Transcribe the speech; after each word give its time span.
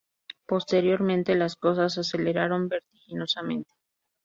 Posteriormente, 0.47 1.35
las 1.35 1.55
cosas 1.55 1.95
aceleraron 1.99 2.67
vertiginosamente. 2.67 3.69